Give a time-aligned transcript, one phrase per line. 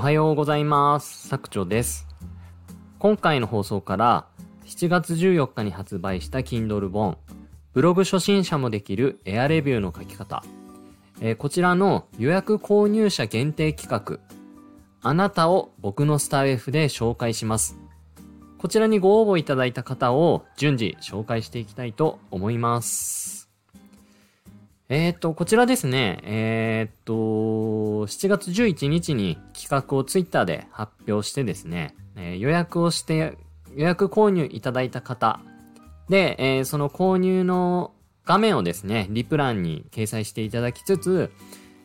[0.00, 1.28] はようございます。
[1.28, 2.06] 作長です。
[2.98, 4.24] 今回の放送から
[4.64, 7.18] 7月14日に発売した Kindle 本、
[7.74, 10.42] ブログ初心者もできるエアレビューの書き方、
[11.20, 14.20] えーこちらの予約購入者限定企画、
[15.02, 17.76] あなたを僕のスタイフで紹介します。
[18.56, 23.29] こちらにご応募いただいた方を順次紹介していきたいと思います。
[24.92, 27.12] えー、っと、こちらですね、えー、っと、
[28.08, 33.38] 7月11日に企画をツイッターで発表してですね、えー予約をして、
[33.76, 35.38] 予約購入いただいた方。
[36.08, 37.92] で、えその購入の
[38.24, 41.30] 画面をですね、リプランに掲載していただきつつ、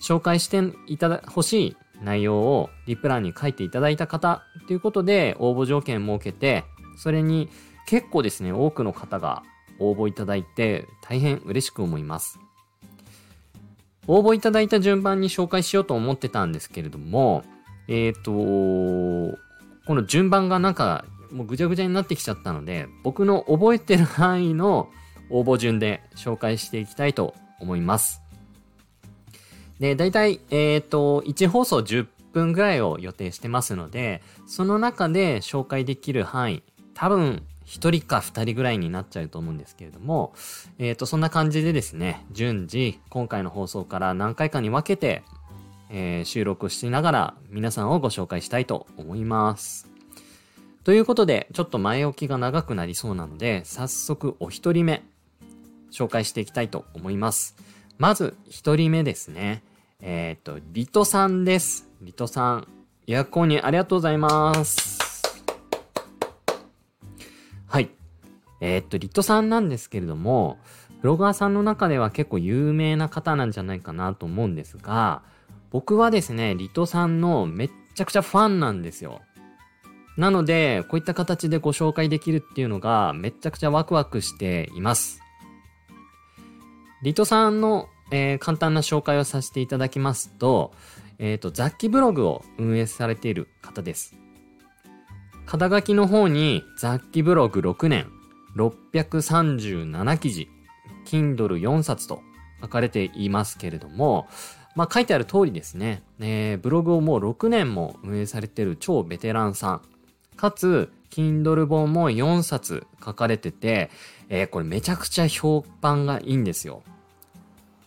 [0.00, 6.62] 紹介していただ、欲しい内容をリプランに書いていただいた方ということで応募条件を設けて、
[6.96, 7.48] それに
[7.88, 9.42] 結構ですね、多くの方が
[9.80, 12.38] 応募いただいて大変嬉しく思います。
[14.06, 17.44] 応募いただいた順番に紹介しようと思ってたんですけれども、
[17.88, 19.38] えっ、と、こ
[19.88, 24.90] の順番がなんかもうぐちゃぐちゃになってきちゃったので、僕の覚えてる範囲の
[25.30, 28.20] 応募順で紹介していきたいと思います。
[29.80, 36.62] で、大体、えっ、と、1放送10分ぐらいを予定してますので、その中で紹介できる範囲、
[36.94, 40.34] 多分、1人か2人ぐらいになっちゃうと思うんですけれども、
[40.78, 45.22] えっ、と、そんな感じでですね、順次、今回の放送から何回かに分けて、
[45.90, 49.88] えー収録しながら皆さんをご紹介したいと思います。
[50.84, 55.02] ということで、ちょっと前置きが長くなりそうなので、早速お一人目、
[55.92, 57.56] 紹介していきたいと思います。
[57.98, 59.62] まず、一人目ですね。
[60.00, 61.88] えっ、と、リトさんです。
[62.00, 62.68] リトさん、
[63.06, 65.01] 予約購入ありがとうございます。
[68.62, 70.56] えっ、と、リトさんなんですけれども、
[71.00, 75.22] ブロガーさんの中では結構有名な方なんじゃないかなと思うんですが、
[75.72, 79.20] 僕はですね、リトさんのめっちゃくちゃファンなんですよ。
[80.16, 85.20] なので、こういった形でご紹介できるっていうのがめちゃくちゃワクワクしています。
[87.02, 90.72] リトさんの、えー簡単な紹介をさせていただきますと、
[91.18, 94.14] えっ、と、雑記ブログを運営されている方です。
[95.46, 98.06] 肩書きの方に雑記ブログ6年、
[98.56, 100.48] 637記事、
[101.06, 102.22] Kindle 4冊と
[102.60, 104.28] 書かれていますけれども、
[104.74, 109.82] まあ書いてある通りですね、えーブログをもう6年も運営されている超ベテランさん。
[110.36, 113.90] かつ、Kindle 本も4冊書かれてて、
[114.28, 116.82] えーこれめちゃくちゃ評判がいいんですよ。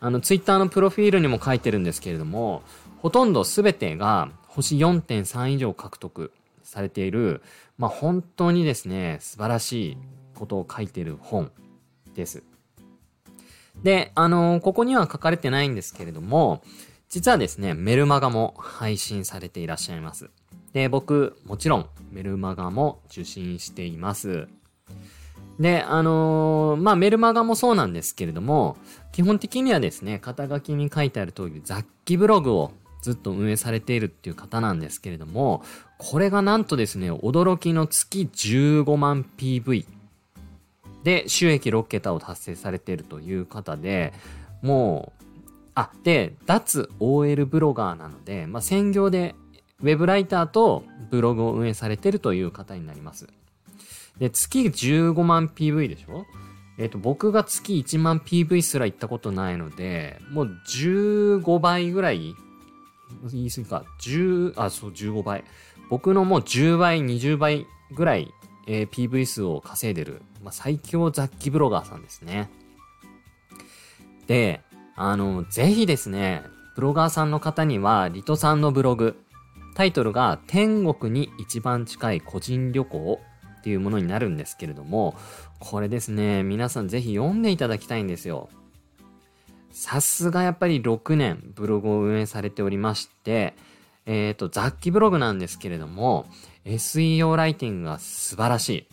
[0.00, 2.62] あの、Twitter のプロフィールにも書いてるんですけれども、
[2.98, 6.30] ほとんど全てが星4.3以上獲得
[6.62, 7.42] されている、
[7.78, 9.96] まあ本当にですね、素晴らしい
[10.34, 11.50] ことを書いてる本
[12.14, 12.42] です。
[13.82, 16.62] で、あのここには書かれてないんですけれども、
[17.08, 20.30] 実はですね、メルマガも配信されていらっしゃいます。
[20.72, 24.48] で、僕、もちろん、メルマガも受信しています。
[25.60, 28.76] で、あのーまあ、メルマガもそうなんですけれども、
[29.12, 35.62] 基本的にはですね、肩書きに書いてある通り、雑記ブログをずっと運営されているっていう方なんですけれども、
[35.98, 39.86] これがなんとですね、驚きの月15万 PV
[41.04, 44.12] で収益6桁を達成されているという方で、
[44.62, 45.24] もう、
[45.74, 49.34] あ、で、脱 OL ブロガーなので、まあ、専業で
[49.80, 53.28] ウェブライターとブログを運営されてるという方になります。
[54.18, 56.24] で、月15万 PV でしょ？
[56.78, 62.34] えっ、と、僕が月1万 PV すら行ったことないので、もう15倍ぐらい
[63.30, 63.84] 言い過ぎか。
[64.00, 65.44] 10、あ、そう、15倍。
[65.90, 68.32] 僕のもう10倍、20倍ぐらい、
[68.66, 72.50] えー PV 数を稼いでる、まあ、最強雑記ブロガーさんですね。
[74.26, 74.60] で、
[74.94, 76.42] あの、ぜひですね、
[76.76, 79.16] ブロガーさんの方には、リトさんのブログ、
[79.74, 83.20] タイトルが天国に一番近い個人旅行
[83.58, 85.16] っていうものになるんですけれども、
[85.58, 88.50] これですね、皆さんぜひ読んでいただきたいんですよ。
[89.70, 93.54] さすがやっぱり6年ブログを運営されておりまして、
[94.06, 96.26] えっ、と、雑記ブログなんですけれども、
[96.64, 98.86] SEO ライティングが素晴らしい。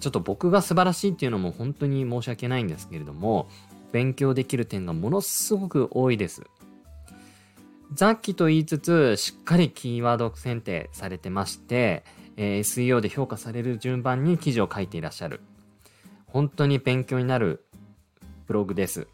[0.00, 3.48] ちょっと僕が素晴らしいっていうのも本当に申し訳ないんですけれども、
[3.92, 6.42] 勉強できる点がものすごく多いです。
[7.94, 12.04] 雑記と言いつつ、しっかりキーワード選定されてまして、
[12.36, 15.40] えー SEO で評価される順番に記事を書いていらっしゃる。
[16.26, 17.64] 本当に勉強になる
[18.46, 19.08] ブログです。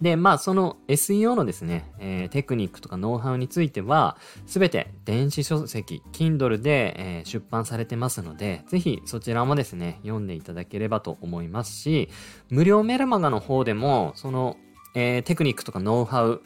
[0.00, 4.16] で、まあ、その SEO のですね、えーテクニックとかノウハウについては、
[4.46, 12.08] すべて電子書籍、Kindle で、えー出版されてますので、ぜひそちらもですね、読んでいただければと思いますし、
[12.48, 14.56] 無料メルマガの方でも、その、
[14.94, 16.42] えーテクニックとかノウハウ、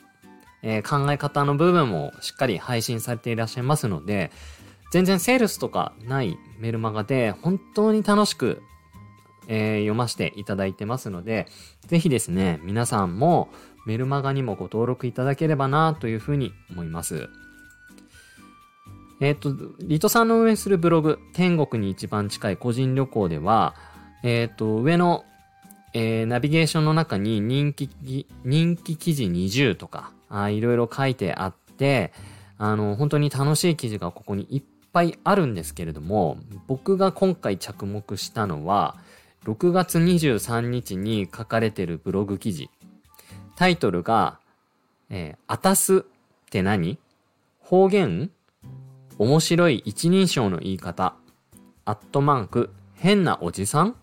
[0.62, 4.30] えー、考え方の部分もしっかり配信されていらっしゃいますので、
[4.92, 8.62] 全然セールスとかないメルマガで本当に楽しく、
[9.48, 11.46] えー、読ませていただいてますので、
[11.86, 13.48] ぜひですね、皆さんも
[13.86, 17.28] メルマガにもご登録いただければなというふうに思います。
[19.20, 23.74] えっ、と、リトさんの運営するブログ、天国に一番近い個人旅行では、
[24.24, 25.24] えっ、と、上の、
[25.94, 27.88] えー、ナビゲーションの中に人気、
[28.44, 32.12] 人気記事20とか、あいろいろ書いてあって、
[32.58, 34.62] あの、本当に楽しい記事がここにいっ
[34.92, 38.96] ぱいあるんですけれども、僕が今回着目したのは、
[39.44, 42.70] 6月23日に書かれてるブログ記事。
[43.56, 44.38] タイトルが、
[45.10, 46.02] えー、あたすっ
[46.50, 46.98] て何？
[47.60, 48.30] 方言？
[49.18, 51.14] 面白い一人称の言い方、
[51.84, 53.96] アットマーク、変なおじさん？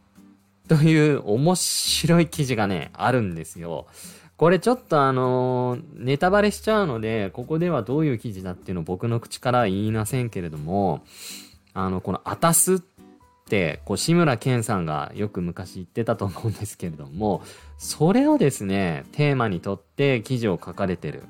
[0.68, 3.88] という面白い記事がね、あるんですよ。
[4.36, 11.02] これちょっとあのー、ネタバレしちゃうので、ここではどういう記事だっていうの僕の口から言いませんけれども、
[11.74, 12.80] あの、このあたすっ
[13.50, 17.44] て、こう、志村けんさんがよく昔言ってたと思うんですけれども、
[17.78, 21.24] それをですね、テーマにとって記事を書かれてる。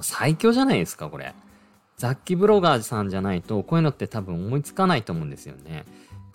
[0.00, 1.34] 最強じゃないですか、これ。
[1.96, 5.84] 雑記ブロガーさんじゃないと、こういうのって多分思いつかないと思うんですよね。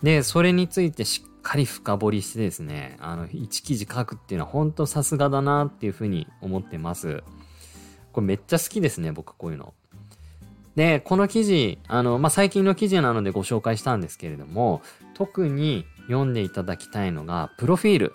[0.02, 7.22] で、それについてしっかり深掘りしてですね、あの、1記事書くっていうのは本当さすがだなっていうふうに思ってます。
[8.12, 9.72] これめっちゃ好きですね、僕こういうの。
[10.76, 14.82] で、この記事、あの、まあ、最近の記事なのでご紹介したんですけれども、
[15.14, 18.14] 特に読んでいただきたいのが、プロフィール。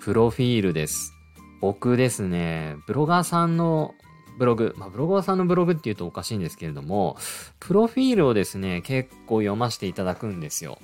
[0.00, 1.12] プロフィールです。
[1.60, 3.94] 僕ですね、ブロガーさんの
[4.38, 7.16] ブログ、まあ、ブロガーさんのブログって言うとおかしいんですけれども、
[7.58, 10.78] プロフィールをですね、結構読ませていただくんですよ。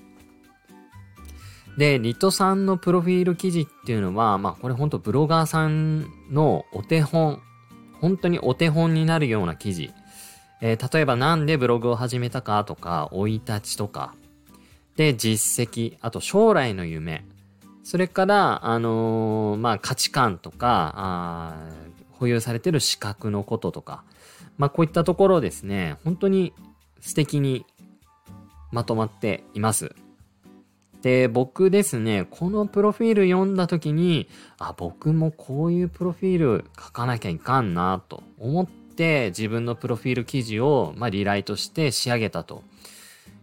[1.79, 7.41] で、リトさんのプロフィール記事っていうのは、まあこれほんとブロガーさんのお手本、
[8.01, 9.91] 本当にお手本になるような記事。
[10.67, 14.15] えー、例えばなんでブログを始めたかとか、生い立ちとか、
[14.97, 17.27] で、実績、あと将来の夢、
[17.83, 21.69] それから、あのー、まあ価値観とか、あ
[22.13, 24.05] 保有されてる資格のこととか、
[24.57, 26.55] まあこういったところですね、本当に
[26.99, 27.67] 素敵に
[28.73, 29.95] まとまっています。
[31.03, 42.63] で、僕ですね、このプロフィール読んだ時に、あ、僕もこういうプロフィール書かなきゃいかんなと思って自分のプロフィール記事を、まあ、リライトして仕上げたと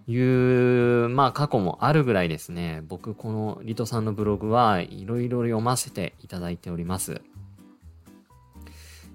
[0.08, 7.22] いう、まあ過去もあるぐらいですね、僕このリトさんのブログはいろいろ読ませていただいております。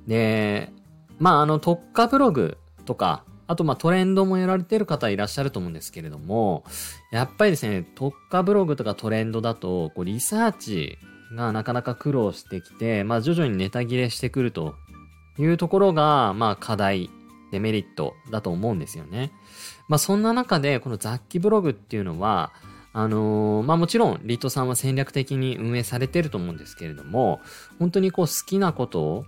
[0.06, 0.72] で、
[1.18, 6.64] まあ、あの、特化ブログとか、あと、ま、トレンドもやられてる方いらっしゃると思うんですけれども、
[7.12, 10.98] やっぱりですね、特化ブログとかトレンドだと、こう、リサーチ
[11.34, 14.74] がなかなか苦労してきて、まあ、徐々にネタ切れしてくると
[15.38, 17.10] いうところが、まあ、課題、
[17.52, 19.32] デメリットだと思うんですよね。
[19.88, 22.52] まあ、そんな中で、この雑記ブログっていうのは、
[22.92, 27.40] あのー、まあもちろん、リトさんは戦略的に運営されてると思うんですけれども、
[27.78, 29.24] 本当にこう好きなことを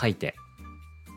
[0.00, 0.36] 書いて、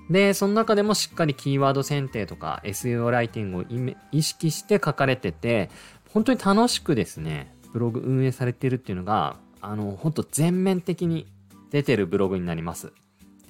[0.10, 5.70] で、その中でもしっかりキーワード選定とか SEO ライティングを意識して書かれてて、
[6.10, 11.32] 本当に楽しくですね、ブログ運営されてるっていうのが、あの、本当全面的に
[11.70, 12.94] 出てるブログになります。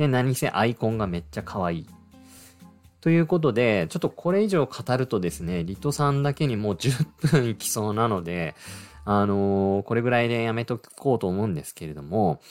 [0.01, 1.87] で、何せアイコンがめっちゃ可愛い。
[3.01, 8.55] ということで、ちょっとこれ以上語るとですね、リトさんだけにもう10分いきそうなので、
[9.05, 12.41] あのー、これぐらいでやめとこうと思うんですけれども、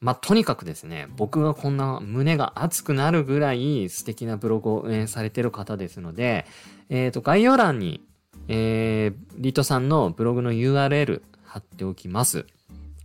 [0.00, 6.46] まあ、とにかくですね、僕がこんな胸が熱くなるぐらい素敵なブログを運営されてる方ですので、
[6.90, 8.06] えっ、ー、と、概要欄に、
[8.46, 12.46] えー、リトさんのブログの URL 貼っておきます。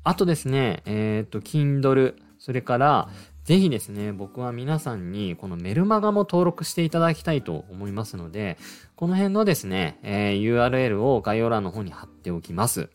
[0.03, 3.09] あとですね、えっ、ー、と、Kindle、それから、
[3.45, 8.57] ぜひですね、僕は皆さんにこのメルマガも登録していただきたいと思いますので、
[8.95, 12.89] この辺のですね、えー、URL を概要欄の方に貼っておきます。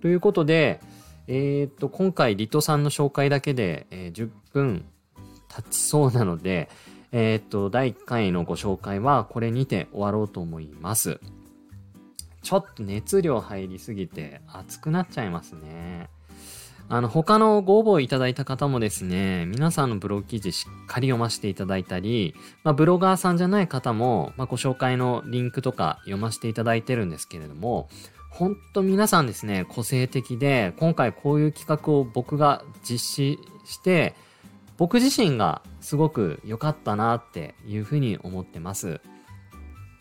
[0.00, 0.80] ということで、
[1.28, 4.84] えっ、と、今回、リトさんの紹介だけで、えー、10分
[5.48, 6.68] 経ちそうなので、
[7.12, 11.20] えっ、と、第1回のご紹介はこれにて終わろうと思います。
[12.42, 16.08] ちょっと熱量入りすぎて熱くなっちゃいますね。
[16.92, 22.34] あの、他のご応募いただいた方もですね、皆さんのブログ記事しっかり読ませていただいたり、
[22.64, 27.88] まあ、ブロガーさんじゃない方も、まあ、ご紹介のリンクとか読ませていただいてるんですけれども、
[28.28, 34.14] ほんと皆さんですね、個性的で、今回こういう企画を僕が実施して、
[34.76, 39.00] 僕自身がすごく良かったなっていうふうに思ってます。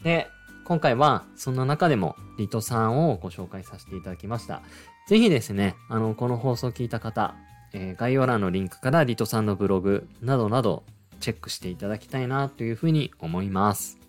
[0.03, 0.27] で、
[0.65, 4.61] 今回はそんな中でもリトさんをご紹介させていただきました。
[5.07, 7.35] ぜひですね、あの、この放送を聞いた方、
[7.73, 10.83] えー、概要欄のリンクからリトさんのブログなどなど
[11.19, 13.99] チェックしていただきたいなというふうに思います。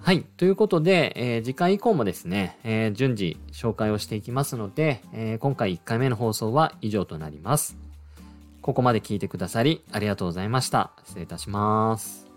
[0.00, 0.22] はい。
[0.22, 7.76] ということで、えー、次回以降もですね、えー、順次紹介をしていきますので、えー、今回1回目の放送は以上となります。
[8.62, 10.92] ここまで聞いてくださりありがとうございました。
[11.04, 12.27] 失礼いたします。